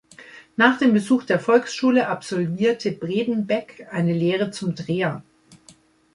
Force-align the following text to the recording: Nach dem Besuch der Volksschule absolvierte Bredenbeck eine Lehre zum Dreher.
Nach 0.57 0.79
dem 0.79 0.93
Besuch 0.93 1.25
der 1.25 1.39
Volksschule 1.39 2.07
absolvierte 2.07 2.91
Bredenbeck 2.91 3.87
eine 3.91 4.13
Lehre 4.13 4.49
zum 4.49 4.73
Dreher. 4.73 5.21